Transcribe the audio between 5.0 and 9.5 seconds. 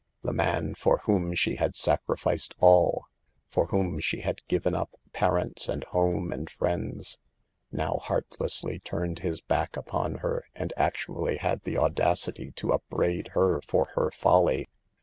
parents and home and friends, now heartlessly turned his